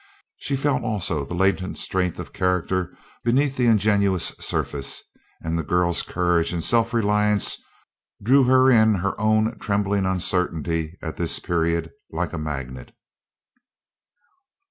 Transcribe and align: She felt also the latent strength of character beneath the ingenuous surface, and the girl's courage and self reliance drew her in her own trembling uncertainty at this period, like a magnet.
She 0.37 0.55
felt 0.55 0.81
also 0.81 1.23
the 1.23 1.35
latent 1.35 1.77
strength 1.77 2.17
of 2.17 2.33
character 2.33 2.91
beneath 3.23 3.55
the 3.55 3.67
ingenuous 3.67 4.33
surface, 4.39 5.03
and 5.41 5.59
the 5.59 5.63
girl's 5.63 6.01
courage 6.01 6.51
and 6.53 6.63
self 6.63 6.91
reliance 6.91 7.55
drew 8.19 8.45
her 8.45 8.71
in 8.71 8.95
her 8.95 9.13
own 9.21 9.59
trembling 9.59 10.07
uncertainty 10.07 10.97
at 11.03 11.17
this 11.17 11.37
period, 11.37 11.91
like 12.11 12.33
a 12.33 12.39
magnet. 12.39 12.95